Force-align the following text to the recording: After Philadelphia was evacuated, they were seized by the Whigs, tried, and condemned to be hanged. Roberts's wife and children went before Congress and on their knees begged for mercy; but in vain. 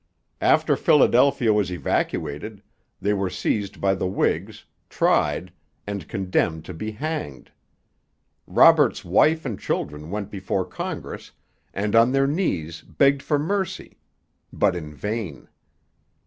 After 0.41 0.75
Philadelphia 0.75 1.53
was 1.53 1.71
evacuated, 1.71 2.63
they 2.99 3.13
were 3.13 3.29
seized 3.29 3.79
by 3.79 3.93
the 3.93 4.07
Whigs, 4.07 4.65
tried, 4.89 5.53
and 5.85 6.07
condemned 6.07 6.65
to 6.65 6.73
be 6.73 6.89
hanged. 6.89 7.51
Roberts's 8.47 9.05
wife 9.05 9.45
and 9.45 9.59
children 9.59 10.09
went 10.09 10.31
before 10.31 10.65
Congress 10.65 11.33
and 11.71 11.95
on 11.95 12.11
their 12.13 12.25
knees 12.25 12.81
begged 12.81 13.21
for 13.21 13.37
mercy; 13.37 13.99
but 14.51 14.75
in 14.75 14.91
vain. 14.95 15.47